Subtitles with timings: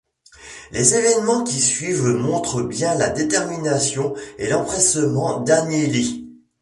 [0.71, 6.27] Les évènements qui suivent montrent bien la détermination et l'empressement d'Agnelli.